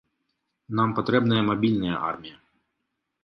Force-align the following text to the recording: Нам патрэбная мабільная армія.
Нам 0.77 0.89
патрэбная 0.99 1.43
мабільная 1.51 1.97
армія. 2.09 2.37